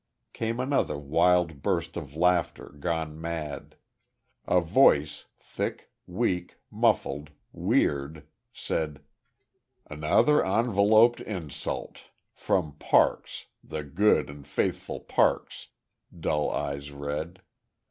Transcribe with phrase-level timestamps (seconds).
[0.33, 3.75] Came another wild burst of laughter gone mad.
[4.47, 9.03] A voice, thick, weak, muffled, weird, said:
[9.85, 12.05] "Another enveloped insult.
[12.33, 15.67] From Parks, the good and faithful Parks."
[16.19, 17.43] Dull eyes read.